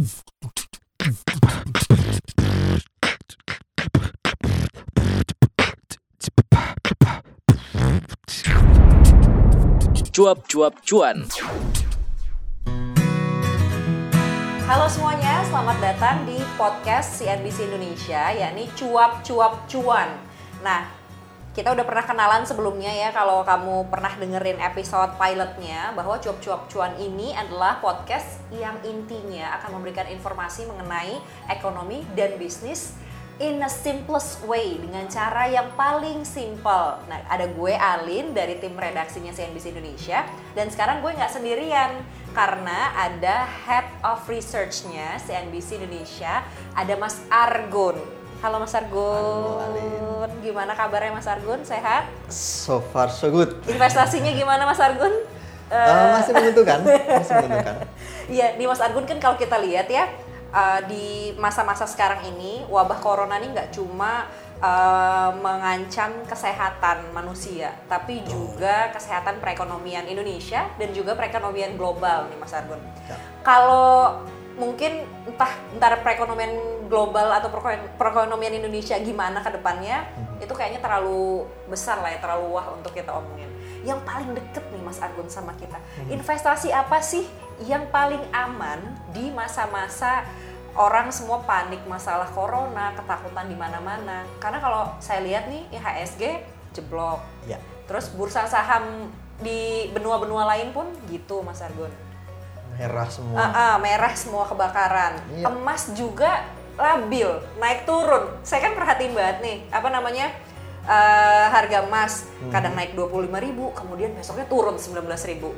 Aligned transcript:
Cuap-cuap 0.00 0.16
cuan. 10.88 11.28
Halo 14.64 14.88
semuanya, 14.88 15.44
selamat 15.44 15.76
datang 15.84 16.24
di 16.24 16.40
podcast 16.56 17.20
CNBC 17.20 17.68
Indonesia, 17.68 18.32
yakni 18.32 18.72
Cuap 18.72 19.20
Cuap 19.20 19.68
Cuan. 19.68 20.16
Nah, 20.64 20.99
kita 21.50 21.74
udah 21.74 21.82
pernah 21.82 22.06
kenalan 22.06 22.46
sebelumnya 22.46 22.94
ya, 22.94 23.10
kalau 23.10 23.42
kamu 23.42 23.90
pernah 23.90 24.14
dengerin 24.14 24.62
episode 24.62 25.18
pilotnya, 25.18 25.90
bahwa 25.98 26.14
Cuap 26.22 26.38
Cuap 26.38 26.70
Cuan 26.70 26.94
ini 26.94 27.34
adalah 27.34 27.82
podcast 27.82 28.38
yang 28.54 28.78
intinya 28.86 29.58
akan 29.58 29.82
memberikan 29.82 30.06
informasi 30.06 30.70
mengenai 30.70 31.18
ekonomi 31.50 32.06
dan 32.14 32.38
bisnis 32.38 32.94
in 33.42 33.58
a 33.64 33.70
simplest 33.72 34.44
way 34.46 34.78
dengan 34.78 35.10
cara 35.10 35.50
yang 35.50 35.74
paling 35.74 36.22
simple. 36.22 37.02
Nah, 37.10 37.18
ada 37.26 37.50
gue 37.50 37.72
Alin 37.74 38.30
dari 38.30 38.60
tim 38.62 38.76
redaksinya 38.76 39.32
CNBC 39.34 39.74
Indonesia 39.74 40.28
dan 40.52 40.68
sekarang 40.70 41.00
gue 41.02 41.10
nggak 41.16 41.32
sendirian 41.32 42.04
karena 42.36 42.94
ada 42.94 43.48
head 43.66 43.88
of 44.06 44.22
research-nya 44.28 45.18
CNBC 45.24 45.82
Indonesia, 45.82 46.46
ada 46.76 46.94
Mas 46.94 47.18
Argun. 47.32 47.98
Halo 48.44 48.60
Mas 48.60 48.76
Argun. 48.76 49.18
Halo, 49.18 49.60
Alin. 49.66 50.19
Gimana 50.40 50.72
kabarnya 50.72 51.12
Mas 51.12 51.28
Argun? 51.28 51.60
Sehat? 51.62 52.08
So 52.32 52.80
far 52.80 53.12
so 53.12 53.28
good. 53.28 53.60
Investasinya 53.68 54.32
gimana 54.32 54.64
Mas 54.64 54.80
Argun? 54.80 55.12
Eh, 55.70 56.10
masih 56.18 56.34
menentukan, 56.34 56.78
masih 56.82 57.34
menentukan. 57.46 57.76
Iya, 58.30 58.54
di 58.54 58.62
Mas 58.66 58.78
Argun 58.82 59.06
kan 59.06 59.18
kalau 59.18 59.34
kita 59.34 59.58
lihat 59.58 59.90
ya 59.90 60.06
uh, 60.54 60.80
di 60.86 61.34
masa-masa 61.38 61.82
sekarang 61.86 62.22
ini 62.30 62.62
wabah 62.70 62.98
corona 63.02 63.38
ini 63.42 63.50
nggak 63.50 63.74
cuma 63.74 64.30
uh, 64.62 65.30
mengancam 65.34 66.26
kesehatan 66.26 67.10
manusia, 67.10 67.74
tapi 67.90 68.22
juga 68.26 68.90
kesehatan 68.94 69.42
perekonomian 69.42 70.06
Indonesia 70.06 70.66
dan 70.78 70.90
juga 70.94 71.18
perekonomian 71.18 71.74
global 71.74 72.30
nih 72.30 72.38
Mas 72.38 72.54
Argun. 72.54 72.78
Ya. 73.06 73.18
Kalau 73.42 74.22
mungkin 74.58 75.06
entah 75.26 75.54
antara 75.74 75.98
perekonomian 76.02 76.54
global 76.86 77.30
atau 77.34 77.48
pereko- 77.50 77.94
perekonomian 77.98 78.58
Indonesia 78.58 78.98
gimana 78.98 79.42
ke 79.42 79.50
depannya, 79.54 80.06
itu 80.40 80.52
kayaknya 80.56 80.80
terlalu 80.80 81.44
besar 81.68 82.00
lah 82.00 82.10
ya, 82.10 82.18
terlalu 82.18 82.56
wah 82.56 82.66
untuk 82.72 82.96
kita 82.96 83.12
omongin. 83.12 83.48
Yang 83.84 84.00
paling 84.04 84.30
deket 84.36 84.64
nih 84.72 84.82
Mas 84.82 84.98
Argun 85.00 85.28
sama 85.28 85.52
kita, 85.56 85.76
investasi 86.08 86.72
apa 86.72 87.00
sih 87.00 87.24
yang 87.64 87.88
paling 87.92 88.20
aman 88.32 88.80
di 89.12 89.28
masa-masa 89.32 90.24
orang 90.76 91.10
semua 91.10 91.42
panik 91.44 91.82
masalah 91.84 92.28
corona, 92.30 92.94
ketakutan 92.94 93.46
di 93.50 93.56
mana-mana. 93.56 94.24
Karena 94.38 94.58
kalau 94.62 94.82
saya 95.02 95.20
lihat 95.24 95.50
nih 95.50 95.66
IHSG 95.74 96.22
jeblok. 96.76 97.20
Ya. 97.46 97.58
Terus 97.90 98.12
bursa 98.14 98.46
saham 98.46 99.10
di 99.40 99.90
benua-benua 99.90 100.46
lain 100.56 100.70
pun 100.70 100.86
gitu 101.10 101.42
Mas 101.42 101.58
Argun. 101.64 101.90
Merah 102.78 103.08
semua. 103.10 103.36
Ah, 103.36 103.50
ah, 103.50 103.74
merah 103.82 104.14
semua 104.14 104.46
kebakaran. 104.46 105.20
Iya. 105.34 105.50
Emas 105.50 105.90
juga 105.92 106.46
labil, 106.74 107.30
naik 107.56 107.82
turun. 107.82 108.30
Saya 108.42 108.60
kan 108.62 108.72
perhatiin 108.74 109.12
banget 109.12 109.38
nih, 109.40 109.56
apa 109.70 109.88
namanya? 109.88 110.28
eh, 110.80 111.46
harga 111.52 111.84
emas 111.84 112.24
Hmm. 112.40 112.50
kadang 112.50 112.72
naik 112.72 112.96
25.000, 112.96 113.68
kemudian 113.70 114.10
besoknya 114.16 114.48
turun 114.48 114.74
19.000. 114.74 115.52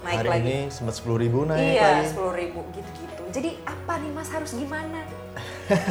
Naik 0.00 0.22
Hari 0.22 0.28
lagi. 0.30 0.44
ini 0.46 0.58
sempat 0.70 0.94
10.000 0.94 1.18
ribu 1.18 1.38
naik 1.44 1.74
iya, 1.74 1.98
lagi. 1.98 2.14
10.000 2.14 2.62
gitu-gitu. 2.70 3.22
Jadi 3.28 3.50
apa 3.66 3.98
nih 3.98 4.10
Mas 4.14 4.30
harus 4.30 4.54
gimana? 4.54 5.02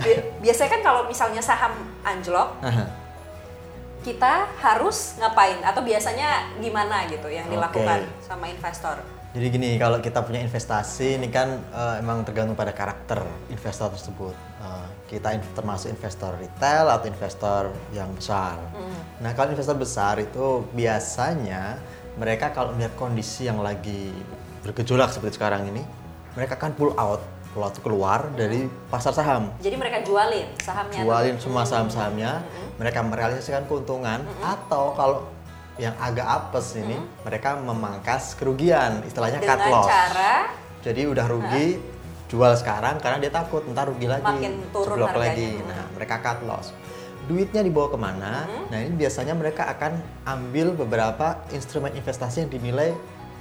Bi- 0.00 0.24
Biasanya 0.40 0.70
kan 0.70 0.82
kalau 0.82 1.02
misalnya 1.04 1.42
saham 1.42 1.74
anjlok, 2.00 2.54
Aha. 2.62 2.86
kita 4.00 4.46
harus 4.56 5.18
ngapain 5.18 5.58
atau 5.60 5.82
biasanya 5.82 6.54
gimana 6.56 7.04
gitu 7.10 7.26
yang 7.26 7.50
dilakukan 7.50 8.06
sama 8.22 8.46
investor? 8.46 9.02
Jadi 9.38 9.54
gini, 9.54 9.78
kalau 9.78 10.02
kita 10.02 10.26
punya 10.26 10.42
investasi 10.42 11.14
ini 11.14 11.30
kan 11.30 11.62
eh, 11.70 12.02
emang 12.02 12.26
tergantung 12.26 12.58
pada 12.58 12.74
karakter 12.74 13.22
investor 13.46 13.86
tersebut. 13.94 14.34
Eh, 14.34 14.86
kita 15.14 15.30
in- 15.30 15.46
termasuk 15.54 15.94
investor 15.94 16.34
retail 16.42 16.90
atau 16.90 17.06
investor 17.06 17.70
yang 17.94 18.10
besar. 18.18 18.58
Nah, 19.22 19.30
kalau 19.38 19.54
investor 19.54 19.78
besar 19.78 20.18
itu 20.18 20.66
biasanya 20.74 21.78
mereka 22.18 22.50
kalau 22.50 22.74
melihat 22.74 22.98
kondisi 22.98 23.46
yang 23.46 23.62
lagi 23.62 24.10
bergejolak 24.66 25.14
seperti 25.14 25.38
sekarang 25.38 25.70
ini, 25.70 25.86
mereka 26.34 26.58
akan 26.58 26.74
pull 26.74 26.90
out, 26.98 27.22
pull 27.54 27.62
out 27.62 27.78
keluar 27.78 28.26
dari 28.34 28.66
pasar 28.90 29.14
saham. 29.14 29.54
Jadi 29.62 29.78
mereka 29.78 30.02
jualin 30.02 30.50
sahamnya. 30.58 30.98
jualin 30.98 31.38
semua 31.38 31.62
saham-sahamnya, 31.62 32.42
mereka 32.74 33.06
merealisasikan 33.06 33.70
keuntungan 33.70 34.26
atau 34.42 34.98
kalau 34.98 35.30
yang 35.78 35.94
agak 35.96 36.26
apes 36.26 36.74
ini 36.74 36.98
mereka 37.22 37.54
memangkas 37.58 38.34
kerugian, 38.34 39.02
istilahnya 39.06 39.38
cut 39.38 39.56
dengan 39.62 39.70
loss. 39.70 39.86
cara 39.86 40.34
Jadi 40.82 41.02
udah 41.06 41.26
rugi 41.26 41.66
jual 42.28 42.52
sekarang 42.58 43.00
karena 43.00 43.18
dia 43.22 43.32
takut 43.32 43.64
ntar 43.72 43.88
rugi 43.88 44.06
lagi, 44.10 44.26
Makin 44.26 44.54
turun 44.74 44.94
jeblok 45.00 45.16
harganya. 45.16 45.32
lagi. 45.32 45.50
Nah, 45.64 45.82
mereka 45.96 46.14
cut 46.20 46.38
loss. 46.44 46.66
Duitnya 47.24 47.60
dibawa 47.60 47.88
ke 47.92 47.98
mana? 47.98 48.32
Nah, 48.68 48.78
ini 48.78 48.94
biasanya 48.96 49.36
mereka 49.36 49.68
akan 49.68 50.00
ambil 50.24 50.72
beberapa 50.76 51.40
instrumen 51.52 51.92
investasi 51.94 52.44
yang 52.44 52.50
dinilai 52.52 52.92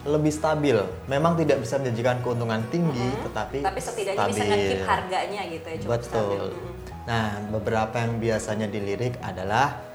lebih 0.07 0.31
stabil. 0.31 0.77
Memang 1.07 1.35
tidak 1.35 1.59
bisa 1.63 1.79
menjanjikan 1.79 2.19
keuntungan 2.23 2.63
tinggi, 2.71 3.11
tetapi 3.27 3.59
tapi 3.63 3.79
setidaknya 3.81 4.27
bisa 4.29 4.43
stabil. 4.43 4.55
nge-keep 4.55 4.83
harganya 4.87 5.41
gitu 5.51 5.67
ya 5.67 5.77
cukup 5.83 6.01
stabil. 6.03 6.41
Betul. 6.47 6.51
Nah, 7.07 7.27
beberapa 7.51 7.95
yang 8.03 8.13
biasanya 8.19 8.67
dilirik 8.67 9.15
adalah 9.23 9.86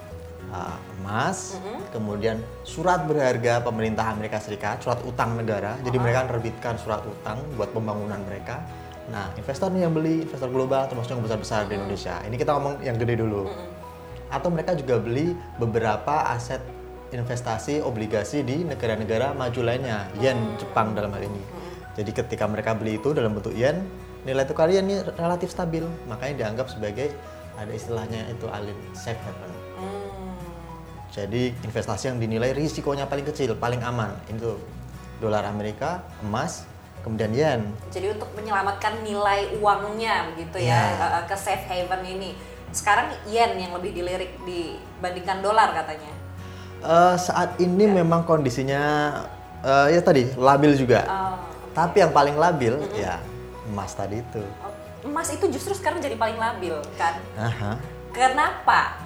uh, 0.53 0.77
emas, 1.01 1.59
kemudian 1.91 2.39
surat 2.63 3.09
berharga 3.09 3.65
pemerintah 3.65 4.13
Amerika 4.13 4.39
Serikat, 4.39 4.85
surat 4.85 5.01
utang 5.03 5.35
negara. 5.35 5.81
Jadi 5.81 5.97
mereka 5.99 6.29
menerbitkan 6.29 6.77
surat 6.79 7.03
utang 7.03 7.41
buat 7.57 7.73
pembangunan 7.73 8.21
mereka. 8.23 8.63
Nah, 9.11 9.35
investor 9.35 9.73
nih 9.75 9.89
yang 9.89 9.93
beli, 9.97 10.23
investor 10.23 10.53
global 10.53 10.87
termasuk 10.87 11.19
yang 11.19 11.25
besar-besar 11.25 11.67
di 11.67 11.75
Indonesia. 11.75 12.23
Ini 12.23 12.37
kita 12.39 12.55
ngomong 12.55 12.75
yang 12.87 12.97
gede 13.01 13.19
dulu. 13.19 13.51
Atau 14.31 14.49
mereka 14.49 14.79
juga 14.79 15.03
beli 15.03 15.35
beberapa 15.59 16.31
aset 16.31 16.63
investasi 17.13 17.85
obligasi 17.85 18.41
di 18.41 18.65
negara-negara 18.65 19.37
maju 19.37 19.61
lainnya, 19.61 20.09
yen 20.17 20.57
Jepang 20.57 20.97
dalam 20.97 21.13
hal 21.13 21.29
ini. 21.29 21.43
Jadi 21.93 22.09
ketika 22.09 22.49
mereka 22.49 22.73
beli 22.73 22.97
itu 22.97 23.13
dalam 23.13 23.37
bentuk 23.37 23.53
yen, 23.53 23.85
nilai 24.25 24.49
tukar 24.49 24.73
yen 24.73 24.89
ini 24.89 25.05
relatif 25.21 25.53
stabil, 25.53 25.85
makanya 26.09 26.49
dianggap 26.49 26.73
sebagai 26.73 27.13
ada 27.61 27.69
istilahnya 27.69 28.33
itu 28.33 28.49
alin 28.49 28.79
safe 28.97 29.21
haven. 29.21 29.53
Hmm. 29.77 30.02
Jadi 31.13 31.53
investasi 31.61 32.09
yang 32.09 32.17
dinilai 32.17 32.57
risikonya 32.57 33.05
paling 33.05 33.29
kecil, 33.29 33.53
paling 33.55 33.85
aman 33.85 34.17
itu 34.33 34.57
dolar 35.21 35.45
Amerika, 35.45 36.01
emas, 36.25 36.65
kemudian 37.05 37.29
yen. 37.31 37.61
Jadi 37.93 38.17
untuk 38.17 38.33
menyelamatkan 38.33 39.05
nilai 39.05 39.61
uangnya 39.61 40.33
begitu 40.33 40.65
ya, 40.65 40.73
Ya. 40.89 41.21
eh, 41.21 41.25
ke 41.29 41.37
safe 41.37 41.69
haven 41.69 42.01
ini. 42.09 42.33
Sekarang 42.73 43.13
yen 43.29 43.61
yang 43.61 43.77
lebih 43.77 43.93
dilirik 43.93 44.41
dibandingkan 44.41 45.45
dolar 45.45 45.77
katanya. 45.77 46.09
Eh, 46.81 47.15
saat 47.21 47.61
ini 47.61 47.85
memang 47.85 48.25
kondisinya 48.25 49.13
eh, 49.61 49.93
ya 49.93 50.01
tadi 50.01 50.33
labil 50.33 50.73
juga. 50.75 51.05
Oh, 51.05 51.37
Tapi 51.73 52.01
yang 52.01 52.13
paling 52.13 52.37
labil 52.37 52.81
ya 52.97 53.21
emas 53.69 53.93
tadi 53.93 54.25
itu. 54.25 54.41
oh, 54.65 54.73
emas 55.05 55.29
itu 55.29 55.45
justru 55.49 55.77
sekarang 55.77 56.01
jadi 56.01 56.17
paling 56.17 56.41
labil 56.41 56.81
kan? 56.97 57.21
Aha. 57.37 57.77
Kenapa? 58.11 59.02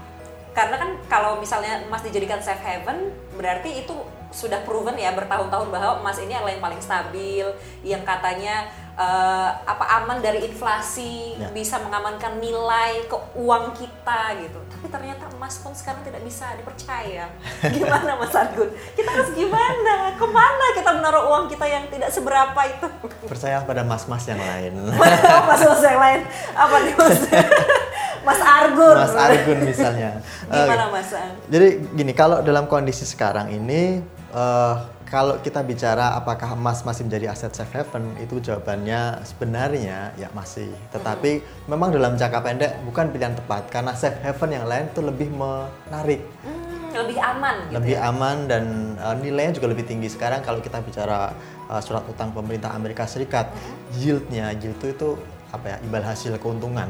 Karena 0.57 0.81
kan 0.81 0.91
kalau 1.05 1.37
misalnya 1.37 1.85
emas 1.85 2.01
dijadikan 2.01 2.41
safe 2.41 2.65
haven, 2.65 3.13
berarti 3.37 3.85
itu 3.85 3.93
sudah 4.27 4.65
proven 4.65 4.97
ya 4.97 5.13
bertahun-tahun 5.13 5.69
bahwa 5.69 6.01
emas 6.01 6.17
ini 6.19 6.33
adalah 6.33 6.51
yang 6.51 6.65
paling 6.65 6.81
stabil, 6.81 7.45
yang 7.81 8.03
katanya 8.03 8.65
eh, 8.97 9.49
apa 9.63 9.85
aman 10.01 10.19
dari 10.19 10.41
inflasi, 10.43 11.37
Ya. 11.37 11.53
bisa 11.53 11.77
mengamankan 11.79 12.41
nilai 12.41 13.05
ke 13.05 13.17
uang 13.37 13.77
kita 13.77 14.33
gitu. 14.41 14.57
Tapi 14.67 14.89
ternyata 14.89 15.29
emas 15.31 15.61
pun 15.61 15.77
sekarang 15.77 16.01
tidak 16.01 16.25
bisa 16.25 16.49
dipercaya. 16.57 17.29
Gimana 17.77 18.17
Mas 18.17 18.33
Argun? 18.33 18.73
Kita 18.97 19.13
harus 19.13 19.37
gimana? 19.37 20.17
Ke 20.17 20.25
mana 20.25 20.67
kita 20.73 20.91
menaruh 20.91 21.29
uang 21.29 21.45
kita 21.47 21.69
yang 21.69 21.85
tidak 21.93 22.09
seberapa 22.09 22.57
itu? 22.65 22.89
Percaya 23.29 23.61
pada 23.61 23.85
mas-mas 23.85 24.25
yang 24.25 24.41
lain. 24.41 24.73
Mas-mas 25.49 25.83
yang 25.85 26.01
lain 26.01 26.21
apa 26.57 26.77
nih 26.81 26.95
Mas? 26.97 27.21
Mas 28.27 28.43
Argun. 28.43 28.95
Mas 28.99 29.15
Argun 29.15 29.59
misalnya. 29.63 30.11
Gimana 30.51 30.91
Mas? 30.91 31.15
Jadi 31.47 31.69
gini, 31.95 32.13
kalau 32.13 32.43
dalam 32.43 32.67
kondisi 32.67 33.07
sekarang 33.07 33.55
ini, 33.55 34.03
eh, 34.35 34.75
kalau 35.07 35.39
kita 35.39 35.63
bicara 35.63 36.19
apakah 36.19 36.59
emas 36.59 36.83
masih 36.83 37.07
menjadi 37.07 37.31
aset 37.31 37.55
safe 37.55 37.71
haven, 37.71 38.19
itu 38.19 38.43
jawabannya 38.43 39.23
sebenarnya 39.23 40.11
ya 40.19 40.29
masih. 40.35 40.67
Tetapi 40.91 41.63
memang 41.71 41.95
dalam 41.95 42.19
jangka 42.19 42.43
pendek 42.43 42.73
bukan 42.83 43.15
pilihan 43.15 43.39
tepat 43.39 43.71
karena 43.71 43.95
safe 43.95 44.19
haven 44.27 44.51
yang 44.51 44.67
lain 44.67 44.91
itu 44.91 45.01
lebih 45.07 45.31
menarik. 45.31 46.27
Hmm, 46.43 46.67
lebih 46.97 47.19
aman 47.21 47.57
gitu 47.69 47.75
lebih 47.77 47.97
ya? 48.01 48.09
aman 48.09 48.37
dan 48.49 48.65
uh, 48.97 49.15
nilainya 49.21 49.53
juga 49.61 49.69
lebih 49.69 49.85
tinggi 49.85 50.09
sekarang 50.09 50.41
kalau 50.41 50.65
kita 50.65 50.81
bicara 50.81 51.31
uh, 51.69 51.81
surat 51.85 52.03
utang 52.09 52.33
pemerintah 52.33 52.73
Amerika 52.73 53.05
Serikat 53.05 53.53
yieldnya 54.01 54.57
yield 54.57 54.81
itu 54.81 54.87
itu 54.97 55.09
apa 55.53 55.77
ya 55.77 55.77
imbal 55.85 56.03
hasil 56.03 56.35
keuntungan 56.41 56.89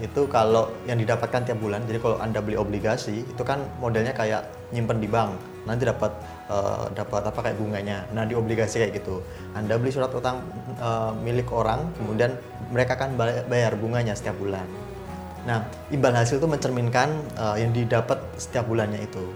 itu 0.00 0.24
kalau 0.30 0.72
yang 0.88 0.96
didapatkan 0.96 1.44
tiap 1.44 1.58
bulan 1.60 1.84
jadi 1.84 2.00
kalau 2.00 2.16
anda 2.22 2.40
beli 2.40 2.56
obligasi 2.56 3.26
itu 3.26 3.42
kan 3.44 3.60
modelnya 3.82 4.16
kayak 4.16 4.48
nyimpen 4.72 5.02
di 5.02 5.10
bank. 5.10 5.36
Nanti 5.62 5.86
dapat 5.86 6.10
uh, 6.50 6.90
dapat 6.90 7.22
apa 7.22 7.38
kayak 7.38 7.58
bunganya. 7.60 8.02
Nah 8.10 8.26
di 8.26 8.34
obligasi 8.34 8.82
kayak 8.82 8.98
gitu. 8.98 9.22
Anda 9.54 9.76
beli 9.78 9.94
surat 9.94 10.10
utang 10.10 10.42
uh, 10.80 11.14
milik 11.22 11.52
orang 11.52 11.86
kemudian 12.00 12.34
mereka 12.72 12.96
kan 12.96 13.14
bay- 13.14 13.44
bayar 13.46 13.76
bunganya 13.76 14.16
setiap 14.16 14.34
bulan. 14.40 14.64
Nah, 15.42 15.66
imbal 15.90 16.14
hasil 16.14 16.38
itu 16.38 16.46
mencerminkan 16.46 17.10
uh, 17.34 17.58
yang 17.58 17.74
didapat 17.74 18.22
setiap 18.38 18.62
bulannya 18.70 19.02
itu. 19.02 19.26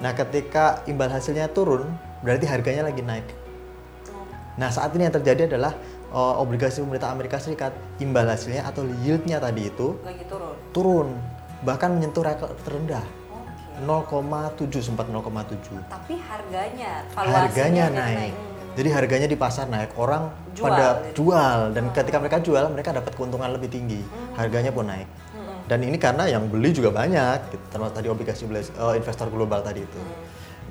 Nah, 0.00 0.16
ketika 0.16 0.80
imbal 0.88 1.12
hasilnya 1.12 1.52
turun, 1.52 1.92
berarti 2.24 2.48
harganya 2.48 2.88
lagi 2.88 3.04
naik. 3.04 3.28
Nah, 4.56 4.72
saat 4.72 4.96
ini 4.96 5.08
yang 5.08 5.14
terjadi 5.14 5.52
adalah 5.52 5.76
uh, 6.12 6.34
obligasi 6.38 6.84
pemerintah 6.84 7.10
Amerika 7.10 7.40
Serikat, 7.40 7.72
imbal 7.98 8.28
hasilnya 8.28 8.68
atau 8.68 8.84
yieldnya 9.02 9.40
tadi 9.40 9.72
itu 9.72 9.96
lagi 10.04 10.24
turun 10.28 10.54
turun, 10.70 11.08
bahkan 11.64 11.96
menyentuh 11.96 12.22
rekor 12.22 12.52
terendah. 12.62 13.02
Oke. 13.32 13.88
0,7 13.88 14.84
sempat 14.84 15.08
0,7. 15.08 15.80
tapi 15.88 16.20
harganya 16.20 17.02
Harganya 17.16 17.84
jadi 17.88 17.96
naik. 17.96 18.32
Hmm. 18.36 18.50
Jadi 18.72 18.88
harganya 18.88 19.28
di 19.28 19.36
pasar 19.36 19.68
naik, 19.68 19.92
orang 20.00 20.32
Jual, 20.56 20.64
pada 20.68 21.00
gitu. 21.12 21.28
jual 21.28 21.76
dan 21.76 21.84
ketika 21.92 22.16
mereka 22.20 22.38
jual 22.40 22.64
mereka 22.72 22.92
dapat 22.92 23.12
keuntungan 23.16 23.52
lebih 23.52 23.68
tinggi, 23.68 24.00
harganya 24.36 24.72
pun 24.72 24.88
naik. 24.88 25.08
Hmm. 25.32 25.60
Dan 25.68 25.84
ini 25.84 25.96
karena 25.96 26.28
yang 26.28 26.48
beli 26.48 26.72
juga 26.72 26.92
banyak, 26.92 27.52
gitu. 27.52 27.64
termasuk 27.72 28.00
tadi 28.00 28.08
obligasi 28.12 28.44
eh, 28.48 28.94
investor 28.96 29.28
global 29.28 29.60
tadi 29.60 29.84
itu. 29.84 30.00
Hmm. 30.00 30.16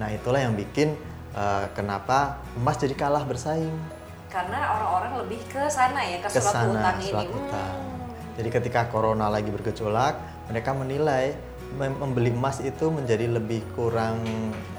Nah 0.01 0.07
itulah 0.13 0.41
yang 0.41 0.57
bikin 0.57 0.97
eh, 1.33 1.65
kenapa 1.77 2.41
emas 2.57 2.77
jadi 2.81 2.93
kalah 2.97 3.21
bersaing 3.25 4.00
karena 4.31 4.59
orang-orang 4.79 5.13
lebih 5.27 5.43
ke 5.51 5.67
sana 5.67 5.99
ya 6.07 6.23
ke 6.23 6.31
surat 6.31 6.71
utang 6.71 6.97
surat 7.03 7.25
ini 7.27 7.27
utang. 7.27 7.75
Hmm. 7.75 8.39
Jadi 8.39 8.49
ketika 8.49 8.81
corona 8.87 9.27
lagi 9.27 9.51
bergejolak, 9.51 10.15
mereka 10.47 10.71
menilai 10.71 11.35
mem- 11.75 11.99
membeli 11.99 12.31
emas 12.31 12.63
itu 12.63 12.87
menjadi 12.87 13.27
lebih 13.27 13.59
kurang 13.75 14.23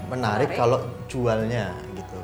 menarik, 0.09 0.51
Menarik. 0.51 0.57
kalau 0.57 0.79
jualnya 1.05 1.77
gitu. 1.93 2.19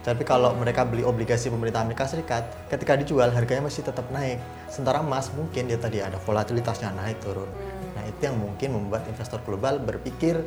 Tapi 0.00 0.24
kalau 0.24 0.56
mereka 0.56 0.88
beli 0.88 1.04
obligasi 1.04 1.52
pemerintah 1.52 1.84
Amerika 1.84 2.08
Serikat, 2.08 2.48
ketika 2.72 2.96
dijual 2.96 3.28
harganya 3.28 3.68
masih 3.68 3.84
tetap 3.84 4.08
naik. 4.08 4.40
Sementara 4.72 5.04
emas 5.04 5.28
mungkin 5.36 5.68
dia 5.68 5.76
tadi 5.76 6.00
ada 6.00 6.16
volatilitasnya 6.16 6.96
naik 6.96 7.20
turun. 7.20 7.48
Nah 7.92 8.08
itu 8.08 8.20
yang 8.24 8.40
mungkin 8.40 8.80
membuat 8.80 9.04
investor 9.04 9.44
global 9.44 9.76
berpikir 9.76 10.40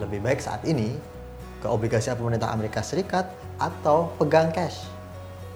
lebih 0.00 0.24
baik 0.24 0.40
saat 0.40 0.64
ini 0.64 0.96
ke 1.60 1.68
obligasi 1.68 2.08
pemerintah 2.16 2.48
Amerika 2.48 2.80
Serikat 2.80 3.28
atau 3.60 4.08
pegang 4.16 4.48
cash. 4.48 4.93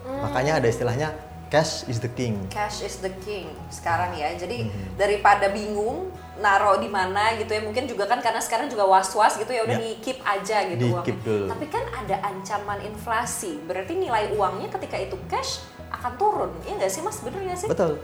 Makanya 0.09 0.57
ada 0.57 0.67
istilahnya 0.67 1.13
cash 1.47 1.85
is 1.85 1.99
the 1.99 2.09
king. 2.09 2.37
cash 2.49 2.81
is 2.83 2.99
the 2.99 3.09
king 3.19 3.49
sekarang 3.69 4.13
ya 4.13 4.29
jadi 4.35 4.65
Mhm. 4.65 4.97
daripada 4.97 5.49
bingung 5.49 6.13
naro 6.37 6.77
di 6.77 6.87
mana 6.87 7.33
gitu 7.35 7.49
ya 7.49 7.61
mungkin 7.61 7.85
juga 7.85 8.05
kan 8.05 8.21
karena 8.21 8.37
sekarang 8.39 8.69
juga 8.69 8.85
was-was 8.85 9.35
gitu 9.35 9.49
ya 9.49 9.65
udah 9.65 9.75
Ya. 9.75 9.81
di 9.81 9.91
keep 9.99 10.21
aja 10.21 10.69
gitu 10.69 10.93
Di-keep 10.93 11.17
uangnya. 11.17 11.25
dulu. 11.25 11.47
tapi 11.49 11.67
kan 11.67 11.85
ada 11.91 12.17
ancaman 12.23 12.79
inflasi 12.83 13.59
berarti 13.61 13.97
nilai 13.97 14.29
uangnya 14.31 14.69
ketika 14.71 14.97
itu 14.99 15.17
cash 15.27 15.65
akan 15.89 16.13
turun 16.15 16.53
ya 16.63 16.77
nggak 16.77 16.91
sih 16.91 17.01
mas 17.01 17.17
bener 17.19 17.41
nggak 17.43 17.59
sih 17.59 17.67
Betul. 17.67 17.97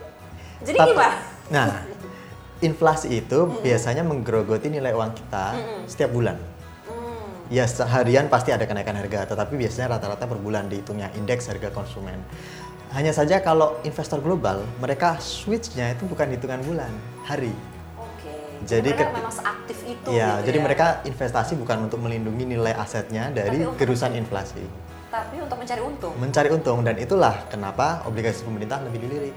jadi 0.60 0.78
Tapi- 0.78 0.90
gimana 0.90 1.16
Nah, 1.46 1.68
inflasi 2.58 3.08
itu 3.14 3.38
biasanya 3.62 4.00
menggerogoti 4.02 4.66
nilai 4.68 4.90
uang 4.90 5.12
kita 5.12 5.52
setiap 5.84 6.10
bulan. 6.10 6.40
Hmm, 7.54 7.62
Ya 7.62 7.70
seharian 7.70 8.26
pasti 8.26 8.50
ada 8.50 8.66
kenaikan 8.66 8.98
harga, 8.98 9.30
tetapi 9.30 9.54
biasanya 9.54 9.94
rata-rata 9.94 10.26
per 10.26 10.34
bulan 10.36 10.66
dihitungnya 10.66 11.14
indeks 11.14 11.46
harga 11.46 11.70
konsumen. 11.70 12.18
Hanya 12.90 13.14
saja 13.14 13.38
kalau 13.40 13.78
investor 13.84 14.18
global, 14.18 14.66
mereka 14.78 15.18
switchnya 15.18 15.94
itu 15.94 16.02
bukan 16.04 16.30
hitungan 16.30 16.58
bulan, 16.62 16.90
hari. 17.22 17.54
oke 17.94 18.34
Jadi 18.64 18.90
mereka 18.90 19.06
ke- 19.06 19.14
memang 19.14 19.30
seaktif 19.32 19.78
itu 19.84 20.08
Ya, 20.10 20.34
gitu 20.36 20.50
jadi 20.50 20.58
ya. 20.58 20.64
mereka 20.64 20.86
investasi 21.04 21.54
bukan 21.54 21.78
untuk 21.84 22.02
melindungi 22.02 22.44
nilai 22.48 22.74
asetnya 22.74 23.30
dari 23.30 23.62
Tapi 23.62 23.78
gerusan 23.78 24.14
inflasi. 24.14 24.66
tapi 25.06 25.38
untuk 25.38 25.54
mencari 25.54 25.78
untung 25.80 26.12
mencari 26.18 26.48
untung 26.50 26.78
dan 26.82 26.98
itulah 26.98 27.46
kenapa 27.46 28.02
obligasi 28.02 28.42
pemerintah 28.42 28.82
lebih 28.82 28.98
dilirik. 29.00 29.36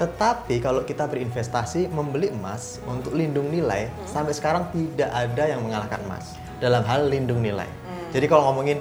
Tetapi 0.00 0.56
kalau 0.56 0.80
kita 0.82 1.04
berinvestasi 1.04 1.84
membeli 1.86 2.32
emas 2.32 2.80
untuk 2.88 3.12
lindung 3.12 3.52
nilai 3.52 3.92
sampai 4.06 4.32
sekarang 4.32 4.72
tidak 4.72 5.12
ada 5.12 5.44
yang 5.44 5.60
mengalahkan 5.60 6.00
emas 6.02 6.32
dalam 6.58 6.82
hal 6.84 7.06
lindung 7.06 7.40
nilai. 7.40 7.66
Jadi 8.08 8.24
kalau 8.26 8.50
ngomongin 8.50 8.78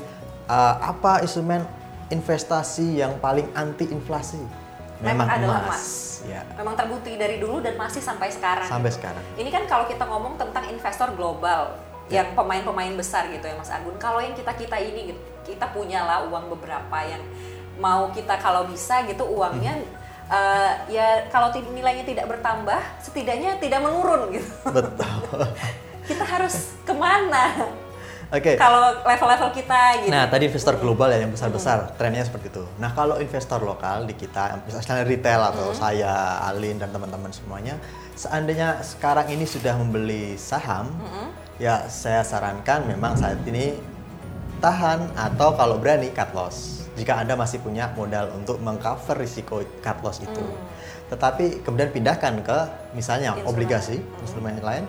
uh, 0.47 0.75
apa 0.81 1.21
instrumen 1.21 1.61
investasi 2.07 3.03
yang 3.03 3.19
paling 3.19 3.45
anti 3.53 3.91
inflasi, 3.91 4.39
Memang 5.03 5.27
emas. 5.27 5.61
emas. 5.67 5.85
Ya, 6.25 6.41
memang 6.57 6.73
terbukti 6.73 7.13
dari 7.13 7.37
dulu 7.37 7.61
dan 7.61 7.77
masih 7.77 8.01
sampai 8.01 8.33
sekarang. 8.33 8.65
sampai 8.65 8.89
gitu. 8.89 8.99
sekarang. 9.03 9.23
Ini 9.37 9.49
kan 9.53 9.63
kalau 9.69 9.85
kita 9.85 10.03
ngomong 10.07 10.35
tentang 10.35 10.65
investor 10.67 11.13
global, 11.13 11.77
Ya. 12.07 12.23
yang 12.23 12.39
pemain-pemain 12.39 12.95
besar 12.95 13.27
gitu 13.27 13.43
ya 13.43 13.55
Mas 13.59 13.67
Agun. 13.67 13.91
Kalau 13.99 14.23
yang 14.23 14.31
kita 14.31 14.55
kita 14.55 14.79
ini 14.79 15.11
gitu, 15.11 15.19
kita 15.43 15.67
punya 15.75 16.07
lah 16.07 16.23
uang 16.31 16.55
beberapa 16.55 17.03
yang 17.03 17.19
mau 17.83 18.07
kita 18.15 18.39
kalau 18.39 18.63
bisa 18.63 19.03
gitu 19.03 19.27
uangnya 19.27 19.75
Hmm. 19.75 20.31
eh, 20.31 20.71
ya 20.95 21.07
kalau 21.27 21.51
nilainya 21.51 22.07
tidak 22.07 22.31
bertambah, 22.31 22.79
setidaknya 23.03 23.59
tidak 23.59 23.83
menurun 23.83 24.31
gitu. 24.39 24.47
Betul. 24.71 25.43
kita 26.07 26.23
harus 26.23 26.79
ke 26.87 26.93
mana? 26.95 27.67
Oke. 28.27 28.59
Kalau 28.59 28.91
level-level 29.07 29.55
kita 29.55 30.03
gitu. 30.03 30.11
Nah, 30.11 30.27
tadi 30.27 30.51
investor 30.51 30.75
global 30.83 31.07
ya 31.15 31.23
yang 31.23 31.31
besar-besar, 31.31 31.95
trennya 31.95 32.27
seperti 32.27 32.51
itu. 32.51 32.63
Nah, 32.75 32.91
kalau 32.91 33.23
investor 33.23 33.63
lokal 33.63 34.03
di 34.03 34.19
kita, 34.19 34.59
misalnya 34.67 35.07
retail 35.07 35.39
atau 35.47 35.71
saya, 35.71 36.43
Alin 36.43 36.75
dan 36.75 36.91
teman-teman 36.91 37.31
semuanya, 37.31 37.79
seandainya 38.19 38.83
sekarang 38.83 39.31
ini 39.31 39.47
sudah 39.47 39.79
membeli 39.79 40.35
saham, 40.35 40.91
ya 41.55 41.87
saya 41.87 42.19
sarankan 42.19 42.83
memang 42.83 43.15
saat 43.15 43.39
ini 43.47 43.79
tahan 44.59 45.07
atau 45.15 45.55
kalau 45.55 45.79
berani 45.79 46.11
cut 46.11 46.35
loss. 46.35 46.83
Jika 46.99 47.23
Anda 47.23 47.39
masih 47.39 47.63
punya 47.63 47.93
modal 47.95 48.33
untuk 48.35 48.59
mengcover 48.59 49.15
risiko 49.15 49.63
cut 49.79 50.03
loss 50.03 50.19
itu. 50.19 50.43
Tetapi 51.07 51.63
kemudian 51.63 51.95
pindahkan 51.95 52.43
ke 52.43 52.59
misalnya 52.91 53.39
Instrumen. 53.39 53.47
obligasi, 53.47 54.03
instrumen 54.19 54.59
yang 54.59 54.67
lain 54.67 54.85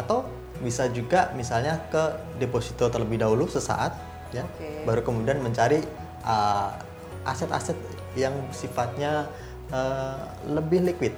atau 0.00 0.24
bisa 0.58 0.90
juga 0.90 1.30
misalnya 1.38 1.78
ke 1.88 2.02
deposito 2.42 2.90
terlebih 2.90 3.22
dahulu 3.22 3.46
sesaat 3.46 3.94
ya 4.34 4.44
Oke. 4.44 4.84
baru 4.84 5.00
kemudian 5.06 5.38
mencari 5.40 5.80
uh, 6.26 6.74
aset-aset 7.24 7.76
yang 8.18 8.34
sifatnya 8.50 9.30
uh, 9.70 10.18
lebih 10.50 10.84
liquid 10.84 11.14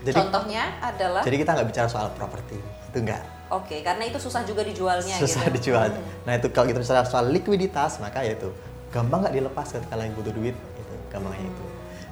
jadi 0.00 0.16
Contohnya 0.16 0.80
adalah 0.80 1.20
jadi 1.20 1.36
kita 1.36 1.50
nggak 1.52 1.68
bicara 1.68 1.88
soal 1.92 2.08
properti 2.16 2.56
itu 2.56 2.98
enggak 2.98 3.22
Oke, 3.50 3.82
karena 3.82 4.06
itu 4.06 4.14
susah 4.22 4.46
juga 4.46 4.62
dijualnya 4.62 5.18
susah 5.18 5.50
gitu. 5.50 5.54
dijual 5.58 5.90
Hmm. 5.90 6.06
nah 6.24 6.32
itu 6.38 6.48
kalau 6.54 6.70
kita 6.70 6.80
bicara 6.80 7.04
soal 7.04 7.28
likuiditas 7.28 8.00
maka 8.00 8.24
ya 8.24 8.34
itu 8.38 8.48
gampang 8.90 9.26
nggak 9.26 9.34
dilepas 9.36 9.66
ketika 9.70 9.94
lagi 9.94 10.12
butuh 10.16 10.34
duit 10.34 10.56
gitu 10.56 10.94
gampangnya 11.12 11.46
itu 11.46 11.64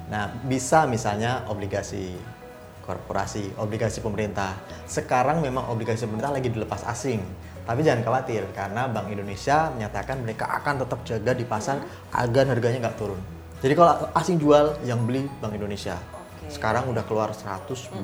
nah 0.09 0.23
bisa 0.45 0.85
misalnya 0.89 1.45
obligasi 1.49 2.13
korporasi 2.89 3.53
obligasi 3.61 4.01
pemerintah. 4.01 4.57
Sekarang 4.89 5.45
memang 5.45 5.69
obligasi 5.69 6.09
pemerintah 6.09 6.33
lagi 6.33 6.49
dilepas 6.49 6.81
asing. 6.89 7.21
Tapi 7.69 7.85
jangan 7.85 8.01
khawatir 8.01 8.49
karena 8.57 8.89
Bank 8.89 9.13
Indonesia 9.13 9.69
menyatakan 9.69 10.25
mereka 10.25 10.49
akan 10.57 10.81
tetap 10.81 11.05
jaga 11.05 11.37
di 11.37 11.45
pasar 11.45 11.77
agar 12.17 12.49
harganya 12.49 12.89
nggak 12.89 12.97
turun. 12.97 13.21
Jadi 13.61 13.73
kalau 13.77 14.09
asing 14.17 14.41
jual 14.41 14.73
yang 14.81 15.05
beli 15.05 15.29
Bank 15.37 15.53
Indonesia. 15.53 15.93
Sekarang 16.49 16.89
udah 16.89 17.05
keluar 17.05 17.29
192 17.29 18.01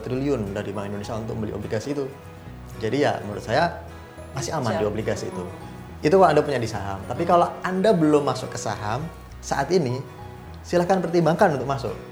triliun 0.00 0.56
dari 0.56 0.72
Bank 0.72 0.88
Indonesia 0.88 1.20
untuk 1.20 1.36
beli 1.36 1.52
obligasi 1.52 1.92
itu. 1.92 2.08
Jadi 2.80 3.04
ya 3.04 3.20
menurut 3.20 3.44
saya 3.44 3.84
masih 4.32 4.56
aman 4.56 4.80
di 4.80 4.88
obligasi 4.88 5.28
itu. 5.28 5.44
Itu 6.00 6.16
kalau 6.16 6.32
Anda 6.32 6.40
punya 6.40 6.56
di 6.56 6.70
saham. 6.70 7.04
Tapi 7.04 7.28
kalau 7.28 7.52
Anda 7.60 7.92
belum 7.92 8.24
masuk 8.24 8.56
ke 8.56 8.58
saham 8.58 9.04
saat 9.44 9.68
ini, 9.68 10.00
silahkan 10.64 11.04
pertimbangkan 11.04 11.60
untuk 11.60 11.68
masuk. 11.68 12.07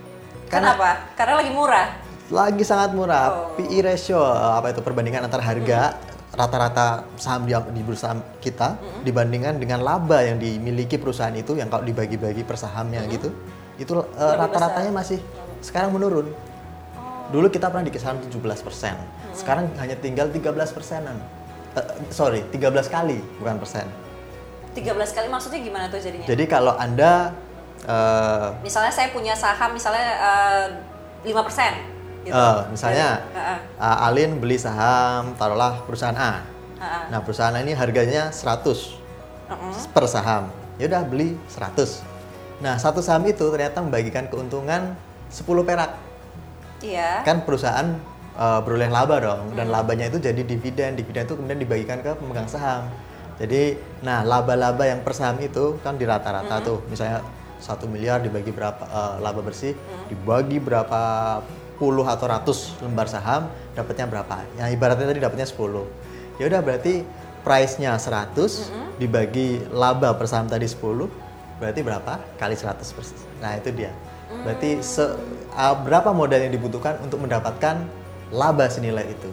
Kenapa? 0.47 1.11
Karena 1.19 1.35
lagi 1.43 1.53
murah. 1.53 1.89
lagi 2.27 2.67
sangat 2.67 2.91
Oh. 2.91 3.07
murah. 3.07 3.55
PE 3.55 3.79
ratio 3.87 4.19
apa 4.19 4.75
itu 4.75 4.83
perbandingan 4.83 5.23
antara 5.23 5.47
harga 5.47 5.95
rata-rata 6.35 7.07
saham 7.15 7.47
di, 7.47 7.55
di 7.55 7.83
bursa 7.87 8.13
kita 8.43 8.77
dibandingkan 9.07 9.57
dengan 9.57 9.81
laba 9.81 10.27
yang 10.27 10.37
dimiliki 10.37 10.99
perusahaan 10.99 11.33
itu 11.33 11.55
yang 11.55 11.71
kalau 11.71 11.87
dibagi-bagi 11.87 12.43
per 12.43 12.59
sahamnya 12.59 13.07
gitu, 13.07 13.31
itu 13.79 13.95
Lebih 13.95 14.43
rata-ratanya 14.43 14.93
masih 14.93 15.23
sekarang 15.63 15.95
menurun. 15.95 16.27
Dulu 17.31 17.47
kita 17.47 17.71
pernah 17.71 17.87
di 17.87 17.95
kisaran 17.95 18.19
17 18.19 18.59
persen, 18.63 18.95
sekarang 19.31 19.71
hanya 19.79 19.95
tinggal 19.95 20.27
13 20.27 20.75
persenan. 20.75 21.17
Eh, 21.75 22.11
sorry, 22.11 22.43
13 22.51 22.91
kali 22.91 23.23
bukan 23.39 23.57
persen. 23.57 23.87
13 24.75 25.15
kali 25.15 25.27
maksudnya 25.31 25.61
gimana 25.63 25.85
tuh 25.89 26.03
jadinya? 26.03 26.27
Jadi 26.27 26.45
kalau 26.45 26.75
anda 26.77 27.33
eh, 27.87 28.47
misalnya 28.61 28.93
saya 28.93 29.09
punya 29.15 29.33
saham 29.33 29.73
misalnya 29.73 30.07
eh, 30.19 30.67
5% 31.23 32.27
gitu. 32.27 32.35
Eh, 32.35 32.59
misalnya 32.75 33.23
Dari- 33.23 33.39
Heeh. 33.39 33.59
uh, 33.79 34.07
Alin 34.11 34.43
beli 34.43 34.59
saham 34.59 35.35
taruhlah 35.39 35.83
perusahaan 35.87 36.15
A 36.19 36.43
Ha-ha. 36.77 37.09
Nah, 37.09 37.25
perusahaan 37.25 37.57
ini 37.57 37.73
harganya 37.73 38.29
100 38.29 39.01
Mm-mm. 39.49 39.73
per 39.97 40.05
saham. 40.05 40.53
Ya 40.77 40.93
udah 40.93 41.09
beli 41.09 41.41
100. 41.49 42.05
Nah, 42.61 42.77
satu 42.77 43.01
saham 43.01 43.25
itu 43.25 43.49
ternyata 43.49 43.81
membagikan 43.81 44.29
keuntungan 44.29 44.93
10 45.33 45.65
perak. 45.65 45.97
Iya. 46.85 47.25
Kan 47.25 47.49
perusahaan 47.49 47.97
uh, 48.37 48.61
beroleh 48.61 48.93
laba 48.93 49.17
dong 49.25 49.57
dan 49.57 49.73
labanya 49.73 50.13
itu 50.13 50.21
jadi 50.21 50.45
dividen. 50.45 51.01
Dividen 51.01 51.25
itu 51.25 51.33
kemudian 51.33 51.61
dibagikan 51.61 52.05
ke 52.05 52.13
pemegang 52.13 52.49
saham. 52.49 52.93
Jadi, 53.37 53.77
nah 54.01 54.25
laba-laba 54.25 54.85
yang 54.89 55.05
per 55.05 55.13
saham 55.13 55.37
itu 55.41 55.77
kan 55.85 56.01
di 56.01 56.09
rata-rata 56.09 56.61
tuh, 56.65 56.81
misalnya 56.89 57.21
satu 57.59 57.89
miliar 57.89 58.21
dibagi 58.21 58.53
berapa 58.53 58.85
uh, 58.87 59.15
laba 59.21 59.41
bersih, 59.41 59.73
dibagi 60.09 60.61
berapa 60.61 61.41
puluh 61.77 62.05
atau 62.09 62.27
ratus 62.29 62.77
lembar 62.81 63.07
saham, 63.07 63.53
dapatnya 63.77 64.09
berapa? 64.09 64.41
Yang 64.57 64.69
ibaratnya 64.77 65.07
tadi 65.13 65.21
dapatnya 65.21 65.47
10. 65.49 66.41
Ya 66.41 66.45
udah 66.49 66.61
berarti 66.65 67.05
price-nya 67.45 67.97
100 67.97 68.97
dibagi 68.97 69.61
laba 69.71 70.17
per 70.17 70.27
saham 70.27 70.49
tadi 70.49 70.65
10, 70.65 71.09
berarti 71.61 71.81
berapa? 71.85 72.13
Kali 72.41 72.57
100 72.57 72.97
persis. 72.97 73.21
Nah, 73.41 73.57
itu 73.57 73.71
dia. 73.73 73.93
Berarti 74.43 74.83
se- 74.83 75.17
uh, 75.55 75.77
berapa 75.85 76.11
modal 76.11 76.43
yang 76.49 76.53
dibutuhkan 76.53 76.99
untuk 77.05 77.23
mendapatkan 77.23 77.85
laba 78.33 78.67
senilai 78.67 79.07
itu? 79.07 79.31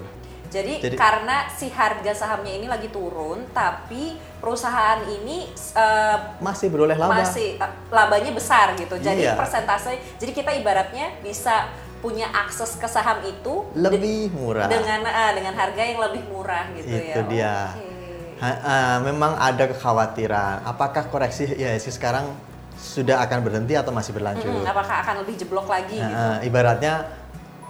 Jadi, 0.53 0.73
Jadi- 0.79 0.93
karena 0.95 1.49
si 1.49 1.65
harga 1.67 2.13
sahamnya 2.13 2.53
ini 2.53 2.67
lagi 2.67 2.87
turun, 2.87 3.49
tapi 3.49 4.13
perusahaan 4.37 5.01
ini 5.03 5.49
eh, 5.49 6.17
Masih 6.37 6.69
beroleh 6.69 6.93
laba. 6.93 7.17
masih 7.17 7.57
eh, 7.57 7.71
labanya 7.89 8.29
besar 8.31 8.77
gitu. 8.77 8.93
Jadi 8.95 9.25
Iya. 9.25 9.33
persentase, 9.33 9.97
jadi 10.15 10.31
kita 10.31 10.53
ibaratnya 10.53 11.17
bisa 11.19 11.73
punya 11.97 12.29
akses 12.29 12.75
ke 12.75 12.85
saham 12.85 13.23
itu 13.23 13.65
de- 13.71 13.81
lebih 13.81 14.29
murah. 14.31 14.67
dengan 14.67 15.01
ah, 15.03 15.31
dengan 15.31 15.55
harga 15.55 15.81
yang 15.81 15.97
lebih 16.03 16.21
murah 16.27 16.69
gitu 16.75 16.91
ya. 16.91 17.01
Itu 17.09 17.21
dia. 17.27 17.55
Oke. 17.73 17.89
Ha- 18.37 18.61
ah, 18.61 18.97
memang 18.99 19.33
ada 19.33 19.65
kekhawatiran. 19.65 20.67
Apakah 20.67 21.07
koreksi 21.07 21.47
IHSG 21.47 21.95
sekarang 21.95 22.27
sudah 22.75 23.23
akan 23.23 23.39
berhenti 23.41 23.73
atau 23.73 23.89
masih 23.89 24.11
berlanjut? 24.11 24.45
Mm-mm, 24.45 24.67
apakah 24.67 25.01
akan 25.01 25.23
lebih 25.23 25.39
jeblok 25.39 25.65
lagi 25.65 25.95
Nah, 25.95 26.11
gitu? 26.37 26.51
ibaratnya, 26.51 26.93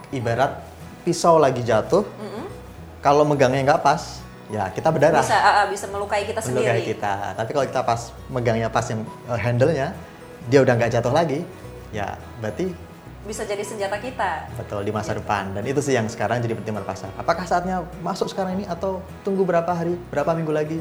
ibarat 0.09 0.51
pisau 1.03 1.37
lagi 1.37 1.61
jatuh, 1.61 2.01
kalau 3.03 3.27
megangnya 3.27 3.67
nggak 3.67 3.83
pas, 3.83 4.23
ya 4.47 4.71
kita 4.71 4.87
berdarah. 4.87 5.19
Bisa 5.19 5.35
ah, 5.35 5.67
bisa 5.67 5.85
melukai 5.91 6.23
kita 6.23 6.39
melukai 6.39 6.79
sendiri. 6.79 6.95
kita. 6.95 7.35
Tapi 7.35 7.49
kalau 7.51 7.65
kita 7.67 7.81
pas 7.83 8.01
megangnya 8.31 8.71
pas 8.71 8.85
yang 8.87 9.03
eh, 9.03 9.39
handle-nya, 9.43 9.87
dia 10.47 10.59
udah 10.63 10.73
nggak 10.79 10.91
jatuh 10.95 11.11
lagi, 11.11 11.43
ya 11.91 12.15
berarti 12.39 12.71
Bisa 13.23 13.47
jadi 13.47 13.63
senjata 13.63 13.95
kita. 14.03 14.51
betul 14.59 14.83
di 14.83 14.91
masa 14.91 15.15
depan. 15.15 15.55
Dan 15.55 15.63
itu 15.63 15.79
sih 15.79 15.95
yang 15.95 16.11
sekarang 16.11 16.43
jadi 16.43 16.59
pertimbangan 16.59 16.87
pasar. 16.91 17.09
Apakah 17.15 17.47
saatnya 17.47 17.79
masuk 18.03 18.27
sekarang 18.27 18.59
ini 18.59 18.67
atau 18.67 18.99
tunggu 19.23 19.47
berapa 19.47 19.71
hari, 19.71 19.95
berapa 20.11 20.35
minggu 20.35 20.51
lagi? 20.51 20.79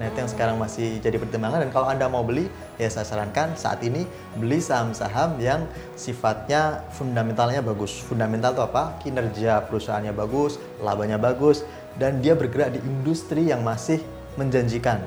Nah 0.00 0.08
itu 0.08 0.24
yang 0.24 0.30
sekarang 0.30 0.56
masih 0.56 0.98
jadi 1.00 1.20
pertimbangan. 1.20 1.62
Dan 1.64 1.70
kalau 1.70 1.88
anda 1.88 2.08
mau 2.08 2.24
beli, 2.24 2.48
ya 2.80 2.88
saya 2.88 3.04
sarankan 3.04 3.54
saat 3.56 3.84
ini 3.84 4.08
beli 4.36 4.58
saham-saham 4.58 5.36
yang 5.36 5.68
sifatnya 5.94 6.84
fundamentalnya 6.96 7.60
bagus. 7.60 8.00
Fundamental 8.00 8.56
itu 8.56 8.62
apa? 8.64 8.96
Kinerja 9.04 9.68
perusahaannya 9.68 10.12
bagus, 10.16 10.56
labanya 10.80 11.20
bagus, 11.20 11.62
dan 12.00 12.24
dia 12.24 12.32
bergerak 12.32 12.76
di 12.76 12.80
industri 12.80 13.52
yang 13.52 13.60
masih 13.60 14.00
menjanjikan. 14.40 15.04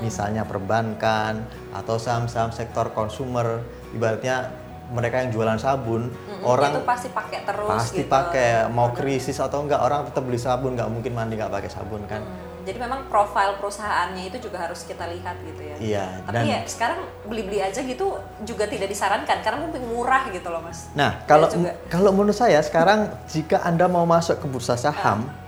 Misalnya 0.00 0.48
perbankan 0.48 1.44
atau 1.76 2.00
saham-saham 2.00 2.54
sektor 2.54 2.88
konsumer. 2.96 3.60
Ibaratnya 3.92 4.48
mereka 4.90 5.22
yang 5.22 5.30
jualan 5.30 5.54
sabun, 5.56 6.10
Mm-mm, 6.10 6.42
orang 6.42 6.74
itu 6.74 6.82
pasti 6.82 7.08
pakai 7.08 7.38
terus 7.42 7.70
pasti 7.70 8.02
gitu. 8.02 8.10
pakai 8.10 8.48
mau 8.68 8.90
krisis 8.90 9.38
atau 9.38 9.62
enggak 9.62 9.78
orang 9.78 10.04
tetap 10.04 10.22
beli 10.22 10.36
sabun 10.36 10.74
nggak 10.74 10.86
mungkin 10.86 11.12
mandi 11.12 11.34
nggak 11.34 11.48
pakai 11.48 11.70
sabun 11.70 12.02
kan 12.04 12.20
Hmm, 12.20 12.68
jadi 12.68 12.78
memang 12.78 13.06
profil 13.06 13.56
perusahaannya 13.56 14.22
itu 14.26 14.38
juga 14.42 14.60
harus 14.60 14.84
kita 14.84 15.08
lihat 15.08 15.32
gitu 15.40 15.62
ya. 15.62 15.76
Iya, 15.80 16.04
Tapi 16.22 16.34
dan- 16.34 16.46
ya 16.46 16.58
sekarang 16.66 16.98
beli-beli 17.24 17.58
aja 17.58 17.80
gitu 17.80 18.06
juga 18.42 18.66
tidak 18.66 18.86
disarankan 18.86 19.38
karena 19.40 19.58
mungkin 19.58 19.82
murah 19.86 20.28
gitu 20.28 20.44
loh 20.46 20.60
mas. 20.60 20.92
nah 20.92 21.22
kalau 21.24 21.48
kalau 21.88 22.10
menurut 22.10 22.34
saya 22.34 22.60
sekarang 22.60 23.08
jika 23.26 23.62
anda 23.62 23.86
mau 23.86 24.04
masuk 24.04 24.36
ke 24.36 24.46
bursa 24.46 24.74
saham 24.74 25.24
Ah. 25.24 25.38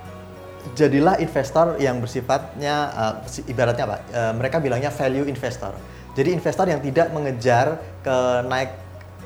jadilah 0.73 1.19
investor 1.19 1.75
yang 1.77 1.99
bersifatnya 1.99 2.75
uh, 2.93 3.15
ibaratnya 3.45 3.85
apa 3.85 3.97
Uh, 4.09 4.33
mereka 4.33 4.57
bilangnya 4.57 4.89
value 4.91 5.27
investor 5.27 5.75
jadi 6.13 6.31
investor 6.31 6.65
yang 6.65 6.79
tidak 6.79 7.09
mengejar 7.09 7.67
ke 8.01 8.17
naik 8.47 8.71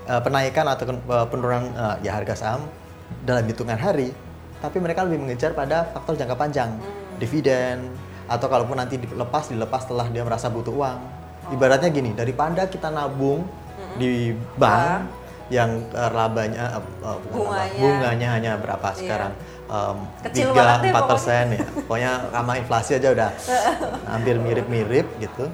uh, 0.06 0.20
penaikan 0.20 0.66
atau 0.66 0.84
uh, 1.06 1.26
penurunan 1.26 1.70
uh, 1.72 1.96
ya 2.00 2.12
harga 2.12 2.34
saham 2.34 2.62
dalam 3.20 3.44
hitungan 3.44 3.76
hari 3.76 4.10
tapi 4.56 4.78
mereka 4.78 5.02
lebih 5.02 5.20
mengejar 5.20 5.52
pada 5.52 5.86
faktor 5.86 6.14
jangka 6.14 6.34
panjang 6.34 6.70
Hmm. 6.72 7.18
dividen 7.18 7.78
atau 8.26 8.46
kalaupun 8.46 8.76
nanti 8.76 8.96
dilepas 8.96 9.48
dilepas 9.48 9.80
setelah 9.82 10.04
dia 10.06 10.20
merasa 10.20 10.46
butuh 10.46 10.68
uang 10.70 10.98
ibaratnya 11.48 11.88
gini 11.88 12.12
daripada 12.12 12.66
kita 12.66 12.88
nabung 12.88 13.46
di 13.94 14.34
bank 14.54 15.08
yang 15.46 15.70
uh, 15.90 16.10
labanya 16.10 16.74
uh, 16.74 16.82
uh, 17.06 17.18
Bunganya. 17.24 17.78
bunganya 17.78 18.28
hanya 18.34 18.52
berapa 18.56 18.88
Iya. 18.90 18.98
sekarang 18.98 19.32
um, 19.66 19.96
Kecil 20.24 20.50
3 20.50 20.58
banget 20.58 20.80
deh 20.82 20.92
4 20.92 21.06
persen 21.06 21.44
ya 21.52 21.64
pokoknya 21.78 22.12
sama 22.28 22.52
inflasi 22.56 22.90
aja 22.92 23.08
udah 23.08 23.30
hampir 24.12 24.36
mirip-mirip 24.36 25.06
gitu 25.16 25.46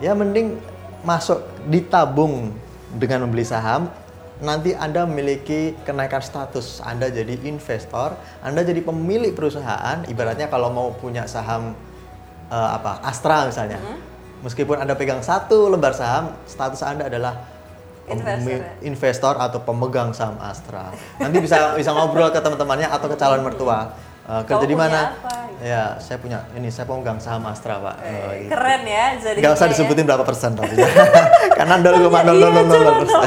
ya 0.00 0.16
mending 0.16 0.56
masuk 1.00 1.38
ditabung 1.68 2.50
dengan 2.96 3.28
membeli 3.28 3.44
saham 3.44 3.92
nanti 4.38 4.72
Anda 4.72 5.04
memiliki 5.04 5.74
kenaikan 5.82 6.22
status. 6.22 6.80
Anda 6.86 7.10
jadi 7.10 7.36
investor 7.44 8.14
Anda 8.40 8.62
jadi 8.62 8.80
pemilik 8.80 9.34
perusahaan 9.34 10.06
ibaratnya 10.06 10.46
kalau 10.46 10.70
mau 10.70 10.94
punya 10.94 11.26
saham 11.26 11.74
eh, 12.48 12.70
apa 12.78 13.02
Astra 13.02 13.50
misalnya. 13.50 13.82
Meskipun 14.38 14.78
Anda 14.78 14.94
pegang 14.94 15.20
satu 15.20 15.66
lembar 15.66 15.92
saham 15.92 16.38
status 16.46 16.80
Anda 16.86 17.10
adalah 17.10 17.58
Investor 18.08 18.56
ya? 18.56 18.72
investor 18.88 19.34
atau 19.36 19.60
pemegang 19.60 20.16
saham 20.16 20.40
Astra. 20.40 20.88
Nanti 21.20 21.44
bisa 21.44 21.76
bisa 21.76 21.92
ngobrol 21.92 22.32
ke 22.32 22.40
teman-temannya 22.40 22.88
atau 22.88 23.04
ke 23.04 23.16
calon 23.20 23.44
mertua 23.44 23.92
Eh, 24.28 24.42
kerja 24.44 24.66
di 24.68 24.76
mana 24.76 25.16
ya 25.56 25.96
saya 25.96 26.20
punya 26.20 26.44
ini 26.52 26.68
saya 26.68 26.84
pemegang 26.84 27.16
saham 27.16 27.48
Astra 27.48 27.80
pak 27.80 27.96
Oh, 27.96 28.28
gitu. 28.36 28.52
Keren 28.52 28.82
ya 28.84 29.06
jadi. 29.16 29.38
Gak 29.40 29.52
usah 29.56 29.68
disebutin 29.72 30.04
berapa 30.04 30.20
persen 30.20 30.52
tapi 30.52 30.76
ya. 30.76 30.84
Karena 31.58 31.80
nol 31.80 31.96
koma 32.04 32.20
nol 32.28 32.36
Iya, 32.36 32.48
nol 32.52 32.64
nol 32.68 32.76
nol 32.76 32.96
persen. 33.00 33.24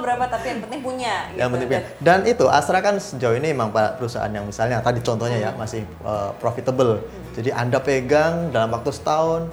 berapa 0.00 0.24
tapi 0.32 0.46
yang 0.48 0.60
penting 0.64 0.80
punya. 0.80 1.14
Yang 1.28 1.36
gitu. 1.36 1.52
penting 1.52 1.68
punya. 1.68 1.82
Dan 2.00 2.18
itu 2.24 2.44
Astra 2.48 2.80
kan 2.80 2.96
sejauh 2.96 3.36
ini 3.36 3.52
memang 3.52 3.68
perusahaan 4.00 4.32
yang 4.32 4.48
misalnya 4.48 4.80
tadi 4.80 5.04
contohnya 5.04 5.38
ya 5.44 5.50
masih 5.60 5.84
uh, 6.08 6.32
profitable. 6.40 7.04
Jadi 7.36 7.52
Anda 7.52 7.76
pegang 7.84 8.48
dalam 8.48 8.72
waktu 8.72 8.96
setahun 8.96 9.44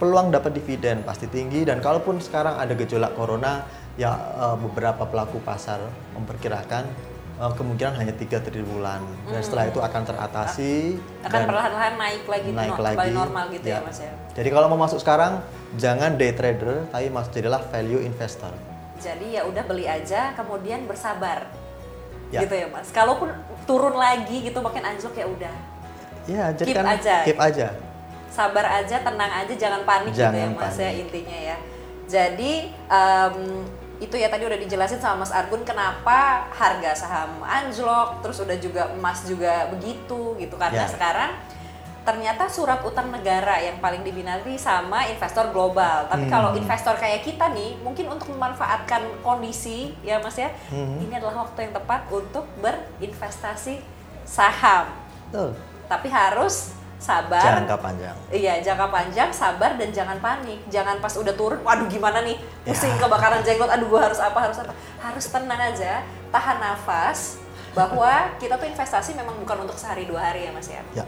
peluang 0.00 0.32
dapat 0.32 0.56
dividen 0.56 1.04
pasti 1.04 1.28
tinggi 1.28 1.68
dan 1.68 1.84
kalaupun 1.84 2.16
sekarang 2.24 2.56
ada 2.56 2.72
gejolak 2.72 3.12
corona 3.12 3.68
ya 4.00 4.16
uh, 4.40 4.56
beberapa 4.56 5.04
pelaku 5.04 5.36
pasar 5.44 5.84
memperkirakan 6.16 6.88
uh, 7.40 7.52
kemungkinan 7.52 7.96
hanya 7.96 8.12
tiga 8.12 8.38
triwulan 8.38 9.00
dan 9.24 9.40
setelah 9.40 9.64
itu 9.66 9.80
akan 9.80 10.02
teratasi 10.04 11.00
akan 11.20 11.32
dan 11.32 11.42
perlahan-lahan 11.48 11.94
naik 11.96 12.24
lagi 12.24 12.48
naik 12.52 12.70
no- 12.70 12.84
lagi 12.84 13.08
normal 13.10 13.44
gitu 13.50 13.66
ya, 13.66 13.72
Ya. 13.72 13.80
mas 13.80 13.98
ya. 13.98 14.12
Jadi 14.30 14.48
kalau 14.48 14.66
mau 14.68 14.78
masuk 14.78 15.00
sekarang 15.00 15.40
jangan 15.74 16.14
day 16.14 16.30
trader 16.30 16.84
tapi 16.86 17.08
masuk 17.08 17.32
jadilah 17.32 17.62
value 17.66 18.00
investor. 18.00 18.52
Jadi 18.96 19.32
ya 19.32 19.42
udah 19.42 19.64
beli 19.64 19.88
aja 19.88 20.36
kemudian 20.36 20.84
bersabar. 20.84 21.48
Ya. 22.28 22.44
Gitu 22.44 22.54
ya 22.54 22.66
mas. 22.68 22.88
Kalaupun 22.90 23.32
turun 23.64 23.96
lagi 23.96 24.44
gitu 24.44 24.60
makin 24.60 24.84
anjlok 24.84 25.14
ya 25.14 25.26
udah. 25.26 25.54
Ya, 26.28 26.44
jadi 26.52 26.68
Keep 26.68 26.76
kan 26.76 26.86
aja. 26.86 27.16
keep 27.24 27.40
aja. 27.40 27.68
sabar 28.30 28.62
aja, 28.62 29.02
tenang 29.02 29.32
aja, 29.34 29.50
jangan 29.50 29.82
panik 29.82 30.14
gitu 30.14 30.22
ya 30.22 30.30
Jangan 30.30 30.54
mas 30.54 30.78
ya 30.78 30.86
panik. 30.86 31.02
intinya 31.02 31.38
ya. 31.42 31.56
Jadi 32.06 32.52
em, 32.86 33.36
itu 34.00 34.16
ya 34.16 34.32
tadi 34.32 34.48
udah 34.48 34.56
dijelasin 34.56 34.96
sama 34.96 35.22
Mas 35.22 35.30
Argun 35.30 35.60
kenapa 35.60 36.48
harga 36.50 36.96
saham 36.96 37.44
anjlok, 37.44 38.24
terus 38.24 38.40
udah 38.40 38.56
juga 38.56 38.88
emas 38.90 39.28
juga 39.28 39.68
begitu 39.68 40.34
gitu 40.40 40.56
karena 40.56 40.88
Ya. 40.88 40.90
sekarang 40.90 41.30
ternyata 42.00 42.48
surat 42.48 42.80
utang 42.80 43.12
negara 43.12 43.60
yang 43.60 43.76
paling 43.76 44.00
diminati 44.00 44.56
sama 44.56 45.04
investor 45.04 45.52
global. 45.52 46.08
Tapi 46.08 46.26
Hmm. 46.26 46.32
kalau 46.32 46.50
investor 46.56 46.96
kayak 46.96 47.20
kita 47.20 47.52
nih, 47.52 47.76
mungkin 47.84 48.08
untuk 48.08 48.32
memanfaatkan 48.32 49.20
kondisi 49.20 49.92
ya 50.00 50.16
Mas 50.16 50.40
ya, 50.40 50.48
Hmm. 50.72 50.96
ini 50.96 51.12
adalah 51.12 51.44
waktu 51.44 51.68
yang 51.68 51.76
tepat 51.76 52.08
untuk 52.08 52.48
berinvestasi 52.56 53.84
saham. 54.24 54.88
Betul. 55.28 55.52
Tapi 55.92 56.08
harus 56.08 56.72
sabar, 57.00 57.40
Jangka 57.40 57.80
panjang. 57.80 58.12
Iya, 58.28 58.60
jangka 58.60 58.86
panjang, 58.86 59.32
sabar 59.32 59.74
dan 59.74 59.88
jangan 59.88 60.20
panik. 60.20 60.60
Jangan 60.68 61.00
pas 61.00 61.16
udah 61.16 61.32
turun, 61.32 61.56
waduh 61.64 61.88
gimana 61.88 62.20
nih? 62.20 62.36
Pusing 62.62 62.92
Ya. 62.92 63.00
kebakaran 63.00 63.40
jenggot, 63.40 63.66
aduh 63.66 63.88
gua 63.88 64.04
harus 64.04 64.20
apa, 64.20 64.36
harus 64.38 64.60
apa. 64.60 64.76
Harus 65.00 65.24
tenang 65.26 65.56
aja, 65.58 66.04
tahan 66.28 66.60
nafas 66.60 67.40
bahwa 67.72 68.36
kita 68.36 68.54
tuh 68.54 68.68
investasi 68.68 69.14
memang 69.14 69.32
bukan 69.38 69.64
untuk 69.64 69.74
sehari 69.74 70.04
dua 70.04 70.20
hari 70.20 70.44
ya 70.44 70.52
Mas 70.52 70.68
ya. 70.68 70.84
Ya. 70.92 71.04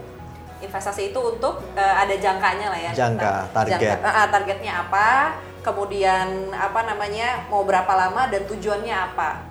Investasi 0.59 1.11
itu 1.11 1.19
untuk 1.19 1.61
eh, 1.75 1.95
ada 1.95 2.15
jangkanya 2.15 2.73
lah 2.73 2.79
ya. 2.79 2.91
Jangka, 2.91 3.21
Kita- 3.21 3.53
target. 3.53 3.79
jangka- 3.93 4.13
ah, 4.15 4.27
targetnya 4.27 4.73
apa? 4.81 5.07
Kemudian 5.61 6.27
apa 6.51 6.83
namanya? 6.83 7.45
Mau 7.47 7.61
berapa 7.63 7.93
lama 7.93 8.27
dan 8.27 8.43
tujuannya 8.43 8.95
apa? 8.95 9.45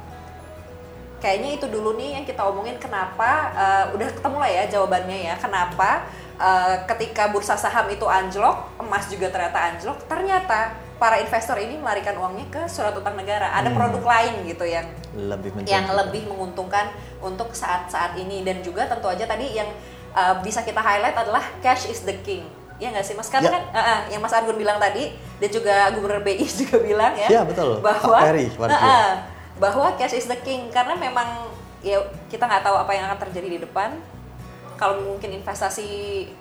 Kayaknya 1.22 1.50
itu 1.54 1.66
dulu 1.70 1.94
nih 1.94 2.18
yang 2.18 2.24
kita 2.26 2.42
omongin 2.42 2.74
kenapa 2.76 3.30
eh, 3.54 3.84
udah 3.94 4.08
ketemu 4.10 4.36
lah 4.42 4.50
ya 4.50 4.62
jawabannya 4.68 5.18
ya. 5.22 5.34
Kenapa 5.38 6.02
eh, 6.42 6.76
ketika 6.86 7.30
bursa 7.30 7.54
saham 7.54 7.86
itu 7.86 8.02
anjlok, 8.02 8.74
emas 8.76 9.06
juga 9.06 9.30
ternyata 9.30 9.58
anjlok, 9.64 10.02
ternyata 10.04 10.74
para 10.98 11.18
investor 11.18 11.54
ini 11.56 11.74
melarikan 11.74 12.14
uangnya 12.14 12.46
ke 12.48 12.62
surat 12.66 12.90
utang 12.92 13.14
negara. 13.14 13.50
Ada 13.52 13.70
Hmm. 13.70 13.78
produk 13.78 14.02
lain 14.04 14.34
gitu 14.44 14.62
yang 14.62 14.86
lebih 15.14 15.50
yang 15.64 15.86
lebih 15.88 16.26
menguntungkan 16.26 16.90
untuk 17.18 17.50
saat-saat 17.52 18.14
ini 18.16 18.42
dan 18.42 18.58
juga 18.60 18.86
tentu 18.86 19.06
aja 19.06 19.22
tadi 19.22 19.50
yang 19.52 19.66
uh, 20.12 20.42
bisa 20.42 20.60
kita 20.60 20.78
highlight 20.78 21.14
adalah 21.14 21.42
cash 21.58 21.86
is 21.86 22.02
the 22.02 22.14
king 22.20 22.42
ya 22.76 22.90
nggak 22.90 23.02
sih 23.02 23.14
mas 23.14 23.30
karena 23.30 23.46
Ya. 23.46 23.54
kan 23.54 23.62
uh, 23.68 23.78
uh, 23.78 24.00
yang 24.10 24.18
mas 24.18 24.34
Argun 24.34 24.58
bilang 24.58 24.74
tadi 24.76 25.14
dan 25.38 25.48
juga 25.48 25.86
gubernur 25.90 26.18
BI 26.20 26.42
juga 26.62 26.82
bilang 26.82 27.14
ya 27.14 27.28
Ya, 27.30 27.42
betul. 27.46 27.78
bahwa 27.78 28.18
Pak 28.18 28.26
Ferry, 28.26 28.46
uh, 28.50 28.66
uh, 28.66 29.10
bahwa 29.56 29.86
cash 29.94 30.14
is 30.14 30.26
the 30.26 30.34
king 30.36 30.66
karena 30.68 30.94
memang 30.94 31.46
ya 31.78 31.98
kita 32.26 32.42
nggak 32.42 32.62
tahu 32.62 32.74
apa 32.76 32.90
yang 32.90 33.06
akan 33.06 33.18
terjadi 33.22 33.48
di 33.48 33.58
depan 33.60 33.94
kalau 34.82 34.98
mungkin 34.98 35.30
investasi 35.32 35.86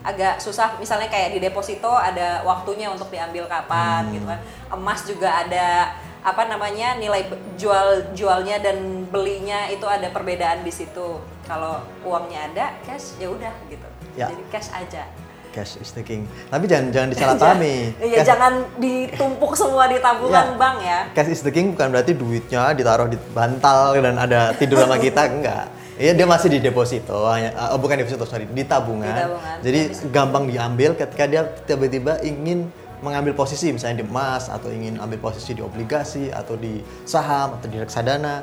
agak 0.02 0.42
susah 0.42 0.74
misalnya 0.76 1.06
kayak 1.06 1.38
di 1.38 1.40
deposito 1.40 1.94
ada 1.94 2.42
waktunya 2.42 2.90
untuk 2.90 3.14
diambil 3.14 3.46
kapan 3.46 4.10
Hmm. 4.10 4.14
gitu 4.18 4.26
kan 4.26 4.40
emas 4.74 5.06
juga 5.06 5.30
ada 5.46 5.94
apa 6.22 6.50
namanya 6.50 6.98
nilai 6.98 7.30
jual 7.54 8.18
jualnya 8.18 8.58
dan 8.58 8.78
belinya 9.06 9.70
itu 9.70 9.86
ada 9.86 10.10
perbedaan 10.10 10.66
di 10.66 10.74
situ 10.74 11.22
kalau 11.46 11.78
uangnya 12.02 12.50
ada 12.50 12.66
cash 12.82 13.22
ya 13.22 13.30
udah 13.30 13.54
gitu 13.70 13.86
Ya. 14.12 14.26
jadi 14.28 14.42
cash 14.50 14.74
aja 14.74 15.06
cash 15.52 15.76
is 15.78 15.92
the 15.92 16.00
king. 16.00 16.24
Tapi 16.48 16.64
jangan 16.64 16.96
jangan 16.96 17.10
disalahpahami. 17.12 17.76
Iya, 18.08 18.24
jangan 18.24 18.64
ditumpuk 18.80 19.52
semua 19.52 19.84
di 19.86 20.00
tabungan 20.00 20.48
Ya. 20.48 20.56
bank 20.56 20.78
ya. 20.80 21.00
Cash 21.12 21.28
is 21.30 21.44
the 21.44 21.52
king 21.52 21.76
bukan 21.76 21.92
berarti 21.92 22.16
duitnya 22.16 22.72
ditaruh 22.72 23.12
di 23.12 23.20
bantal 23.36 24.00
dan 24.00 24.16
ada 24.16 24.56
tidur 24.56 24.80
sama 24.80 24.96
kita 24.96 25.28
enggak. 25.28 25.68
Iya 26.02 26.18
dia 26.18 26.26
masih 26.26 26.50
di 26.50 26.60
deposito, 26.66 27.30
hanya 27.30 27.54
eh, 27.54 27.78
bukan 27.78 28.02
deposito 28.02 28.26
sorry 28.26 28.50
di 28.50 28.66
tabungan. 28.66 29.06
Di 29.06 29.22
tabungan. 29.22 29.58
Jadi 29.62 29.80
gampang 30.10 30.50
diambil 30.50 30.98
ketika 30.98 31.30
dia 31.30 31.46
tiba-tiba 31.70 32.18
ingin 32.26 32.74
mengambil 33.06 33.38
posisi 33.38 33.70
misalnya 33.70 34.02
di 34.02 34.06
emas 34.10 34.50
atau 34.50 34.74
ingin 34.74 34.98
ambil 34.98 35.30
posisi 35.30 35.54
di 35.54 35.62
obligasi 35.62 36.34
atau 36.34 36.58
di 36.58 36.82
saham 37.06 37.62
atau 37.62 37.70
di 37.70 37.78
reksadana. 37.78 38.42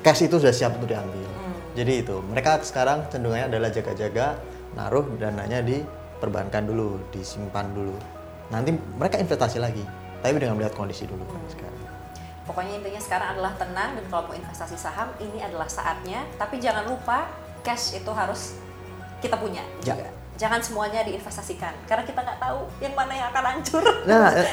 Cash 0.00 0.24
itu 0.24 0.40
sudah 0.40 0.50
siap 0.50 0.80
untuk 0.80 0.96
diambil. 0.96 1.28
Hmm. 1.28 1.76
Jadi 1.76 1.92
itu 2.08 2.16
mereka 2.24 2.58
sekarang 2.64 3.04
cenderungnya 3.12 3.52
adalah 3.52 3.68
jaga-jaga 3.68 4.40
naruh 4.72 5.04
dananya 5.20 5.60
di 5.60 5.76
perbankan 6.24 6.64
dulu, 6.64 6.96
disimpan 7.12 7.68
dulu. 7.76 7.94
Nanti 8.48 8.72
mereka 8.96 9.20
investasi 9.20 9.60
lagi, 9.60 9.84
tapi 10.24 10.40
dengan 10.40 10.56
melihat 10.56 10.72
kondisi 10.72 11.04
dulu 11.04 11.20
Hmm. 11.20 11.36
kan 11.36 11.42
sekarang. 11.52 11.81
Pokoknya 12.52 12.84
intinya 12.84 13.00
sekarang 13.00 13.28
adalah 13.32 13.56
tenang 13.56 13.96
dan 13.96 14.04
kalau 14.12 14.28
mau 14.28 14.36
investasi 14.36 14.76
saham 14.76 15.08
ini 15.24 15.40
adalah 15.40 15.64
saatnya. 15.64 16.20
Tapi 16.36 16.60
jangan 16.60 16.84
lupa 16.84 17.24
cash 17.64 17.96
itu 17.96 18.12
harus 18.12 18.60
kita 19.24 19.40
punya 19.40 19.64
Ya. 19.80 19.96
juga. 19.96 20.12
Jangan 20.36 20.60
semuanya 20.60 21.00
diinvestasikan 21.00 21.72
karena 21.88 22.04
kita 22.04 22.20
nggak 22.20 22.40
tahu 22.40 22.68
yang 22.84 22.92
mana 22.92 23.12
yang 23.16 23.28
akan 23.32 23.44
hancur. 23.56 23.84
Nah, 24.04 24.36
eh, 24.36 24.48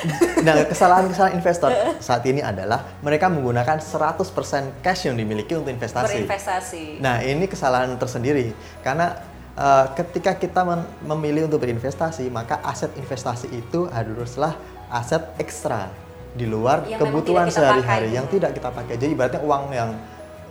nah 0.48 0.56
kesalahan-kesalahan 0.72 1.36
investor 1.36 1.72
saat 2.00 2.24
ini 2.24 2.40
adalah 2.40 2.88
mereka 3.04 3.28
menggunakan 3.28 3.84
100% 3.84 4.80
cash 4.80 5.12
yang 5.12 5.20
dimiliki 5.20 5.60
untuk 5.60 5.76
investasi. 5.76 6.24
Berinvestasi. 6.24 6.84
Nah, 7.04 7.20
ini 7.20 7.52
kesalahan 7.52 7.92
tersendiri 8.00 8.56
karena 8.80 9.18
eh, 9.60 9.86
ketika 10.00 10.40
kita 10.40 10.64
memilih 11.04 11.52
untuk 11.52 11.68
berinvestasi, 11.68 12.32
maka 12.32 12.64
aset 12.64 12.96
investasi 12.96 13.52
itu 13.52 13.92
haruslah 13.92 14.56
aset 14.88 15.26
ekstra 15.36 15.92
di 16.32 16.46
luar 16.46 16.84
Yang 16.84 17.00
kebutuhan 17.02 17.48
sehari-hari 17.48 18.10
yang 18.12 18.26
tidak 18.26 18.54
kita 18.54 18.70
pakai. 18.70 18.96
Jadi 18.96 19.12
ibaratnya 19.12 19.42
uang 19.42 19.64
yang 19.70 19.90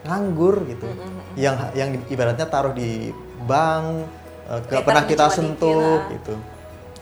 nganggur 0.01 0.63
gitu, 0.65 0.87
yang 1.35 1.55
yang 1.73 1.91
ibaratnya 2.07 2.47
taruh 2.47 2.71
di 2.71 3.11
bank 3.43 4.07
eh, 4.47 4.59
nggak 4.65 4.83
pernah 4.83 5.05
kita 5.05 5.27
sentuh 5.29 6.03
gitu. 6.11 6.35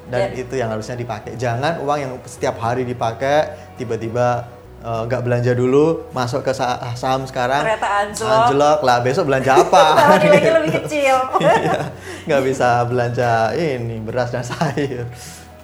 Dan 0.07 0.31
Dan- 0.31 0.39
itu 0.39 0.55
yang 0.55 0.71
harusnya 0.71 0.95
dipakai. 0.95 1.35
Jangan 1.35 1.83
uang 1.83 1.99
yang 1.99 2.13
setiap 2.23 2.57
hari 2.57 2.83
dipakai 2.83 3.51
tiba-tiba 3.75 4.47
eh, 4.79 5.03
nggak 5.05 5.21
belanja 5.21 5.53
dulu 5.53 6.07
masuk 6.11 6.41
ke 6.41 6.53
sa- 6.53 6.79
saham 6.95 7.25
sekarang 7.25 7.65
Ternyata 7.65 7.89
anjlok. 8.05 8.31
anjlok 8.31 8.79
lah 8.83 8.99
besok 9.01 9.25
belanja 9.27 9.53
apa 9.63 9.85
nilainya 10.21 10.53
lebih 10.57 10.73
kecil. 10.81 11.17
Iya, 11.43 11.81
nggak 12.29 12.43
bisa 12.45 12.69
belanja 12.85 13.31
ini 13.53 13.99
beras 13.99 14.29
dan 14.29 14.45
sayur 14.47 15.07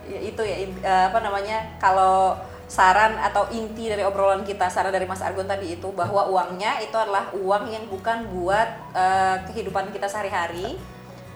Ya, 0.05 0.19
itu 0.21 0.43
ya 0.43 0.57
eh, 0.61 0.69
apa 1.09 1.19
namanya 1.19 1.59
kalau 1.77 2.35
saran 2.73 3.21
atau 3.21 3.53
inti 3.53 3.93
dari 3.93 4.01
obrolan 4.01 4.49
kita 4.49 4.73
saran 4.73 4.89
dari 4.89 5.05
Mas 5.05 5.21
Argun 5.21 5.45
tadi 5.45 5.77
itu 5.77 5.93
bahwa 5.93 6.25
uangnya 6.25 6.81
itu 6.81 6.97
adalah 6.97 7.29
uang 7.37 7.69
yang 7.69 7.85
bukan 7.85 8.25
buat 8.33 8.69
eh, 8.97 9.37
kehidupan 9.53 9.93
kita 9.93 10.09
sehari-hari. 10.09 10.81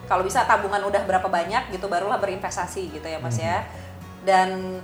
Kalau 0.09 0.25
bisa 0.25 0.49
tabungan 0.49 0.81
udah 0.81 1.05
berapa 1.05 1.29
banyak 1.29 1.69
gitu 1.77 1.85
barulah 1.85 2.17
berinvestasi 2.17 2.89
gitu 2.89 3.05
ya 3.05 3.21
Mas 3.21 3.37
ya. 3.37 3.69
Dan 4.25 4.81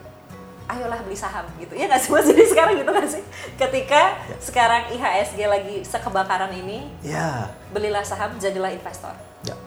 ayolah 0.70 1.02
beli 1.02 1.18
saham 1.18 1.50
gitu. 1.58 1.74
Ya 1.74 1.90
nggak 1.90 2.06
sih 2.06 2.14
Mas? 2.14 2.28
Jadi 2.30 2.46
sekarang 2.46 2.78
gitu 2.78 2.92
nggak 2.94 3.10
sih? 3.10 3.24
Ketika 3.58 4.14
sekarang 4.38 4.94
IHSG 4.94 5.40
lagi 5.50 5.82
sekebakaran 5.82 6.54
ini 6.54 6.86
ya. 7.02 7.50
belilah 7.74 8.06
saham 8.06 8.38
jadilah 8.38 8.70
investor. 8.70 9.18
Ya. 9.42 9.58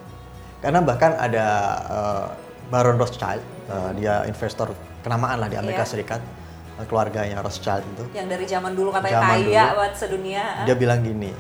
Karena 0.63 0.87
bahkan 0.87 1.19
ada 1.19 1.47
eh, 1.91 2.25
Baron 2.71 2.95
Rothschild 2.95 3.43
eh, 3.75 3.91
dia 3.99 4.23
investor 4.31 4.71
kenamaan 5.03 5.43
lah 5.43 5.51
di 5.51 5.59
Amerika 5.59 5.83
Iya. 5.83 5.91
Serikat 5.91 6.23
keluarganya 6.85 7.41
Rothschild 7.41 7.81
itu. 7.89 8.05
Yang 8.13 8.27
dari 8.29 8.45
zaman 8.45 8.73
dulu 8.77 8.93
katanya 8.93 9.25
Zaman 9.25 9.31
kaya 9.33 9.65
dulu. 9.65 9.77
buat 9.81 9.93
sedunia 9.97 10.45
dia 10.69 10.77
bilang 10.77 11.01
gini 11.01 11.33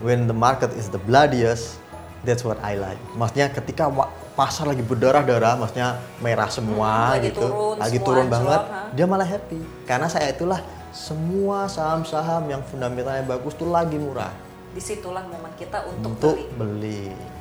when 0.00 0.24
the 0.24 0.32
market 0.32 0.72
is 0.72 0.88
the 0.88 1.00
bloodiest 1.04 1.76
that's 2.24 2.40
what 2.40 2.56
I 2.64 2.80
like. 2.80 2.96
Maksudnya 3.12 3.52
ketika 3.52 3.92
pasar 4.32 4.70
lagi 4.70 4.80
berdarah-darah 4.80 5.58
maksudnya 5.58 5.98
merah 6.22 6.48
semua 6.48 6.88
Hmm, 6.88 7.12
lagi 7.18 7.28
gitu 7.28 7.44
turun, 7.44 7.76
lagi 7.76 7.98
turun 8.00 8.26
banget 8.30 8.60
dia 8.96 9.04
malah 9.04 9.28
happy. 9.28 9.60
Karena 9.84 10.08
saya 10.08 10.32
itulah 10.32 10.64
semua 10.88 11.68
saham-saham 11.68 12.48
yang 12.48 12.62
fundamentalnya 12.64 13.22
bagus 13.22 13.52
tuh 13.52 13.68
lagi 13.68 14.00
murah. 14.00 14.32
Di 14.72 14.80
situlah 14.80 15.24
momen 15.26 15.52
kita 15.58 15.84
untuk, 15.84 16.16
untuk 16.16 16.36
beli. 16.56 17.12
beli 17.12 17.37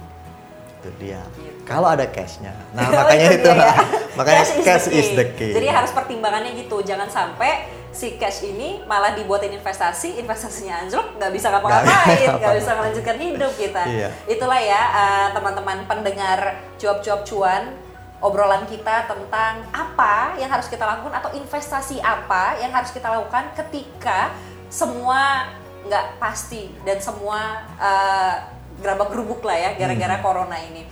itu 0.77 0.89
dia 1.01 1.21
Gitu. 1.37 1.65
kalau 1.65 1.89
ada 1.89 2.05
cashnya 2.07 2.53
nah 2.71 2.87
makanya 3.03 3.27
itu 3.33 3.49
dia 3.49 3.65
ya. 3.65 3.73
makanya 4.19 4.43
Cash 4.45 4.53
is 4.53 4.65
cash, 4.65 4.85
the 4.85 4.91
is 4.97 5.07
key. 5.09 5.17
the 5.17 5.25
key 5.37 5.51
Jadi 5.53 5.67
harus 5.69 5.91
pertimbangannya 5.93 6.51
gitu, 6.57 6.81
jangan 6.81 7.05
sampai 7.09 7.69
si 7.93 8.17
cash 8.21 8.45
ini 8.45 8.85
malah 8.85 9.17
dibuatin 9.17 9.57
investasi, 9.57 10.21
investasinya 10.21 10.85
anjlok, 10.85 11.17
nggak 11.17 11.31
bisa 11.33 11.49
ngapa-ngapain, 11.49 12.29
Nggak 12.37 12.55
bisa 12.61 12.71
melanjutkan 12.77 13.17
hidup 13.17 13.51
kita. 13.57 13.83
Iya. 13.89 14.09
Itulah 14.29 14.59
ya 14.61 14.81
eh, 14.93 15.27
teman-teman 15.33 15.81
pendengar 15.89 16.61
cuap-cuap 16.77 17.25
cuan 17.25 17.73
obrolan 18.21 18.65
kita 18.65 19.05
tentang 19.05 19.65
apa 19.69 20.37
yang 20.41 20.49
harus 20.49 20.65
kita 20.69 20.81
lakukan 20.85 21.13
atau 21.13 21.29
investasi 21.37 22.01
apa 22.01 22.57
yang 22.57 22.73
harus 22.73 22.89
kita 22.89 23.05
lakukan 23.09 23.53
ketika 23.53 24.33
semua 24.69 25.53
nggak 25.85 26.17
pasti 26.17 26.73
dan 26.83 26.97
semua 26.97 27.65
eh, 27.77 28.56
gerabak 28.77 29.09
gerubuk 29.09 29.41
lah 29.41 29.57
ya 29.57 29.69
gara-gara 29.75 30.21
corona 30.21 30.57
ini 30.61 30.85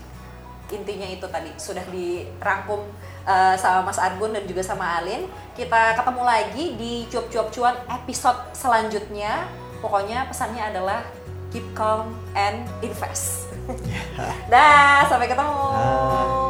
intinya 0.73 1.05
itu 1.05 1.25
tadi 1.29 1.53
sudah 1.61 1.85
dirangkum 1.93 2.81
uh, 3.27 3.55
sama 3.59 3.91
Mas 3.91 4.01
Argun 4.01 4.33
dan 4.33 4.49
juga 4.49 4.65
sama 4.65 4.97
Alin. 4.97 5.29
Kita 5.53 5.93
ketemu 5.93 6.21
lagi 6.25 6.65
di 6.73 6.93
cuap-cuap 7.11 7.47
cuan 7.53 7.75
episode 7.85 8.39
selanjutnya. 8.57 9.45
Pokoknya 9.83 10.25
pesannya 10.25 10.73
adalah 10.73 11.05
keep 11.53 11.65
calm 11.77 12.17
and 12.33 12.65
invest. 12.81 13.45
Dah, 14.53 15.05
sampai 15.05 15.29
ketemu. 15.29 15.53
Dah. 15.53 16.44